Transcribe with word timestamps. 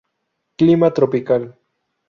Clima 0.57 0.89
tropical. 0.95 1.47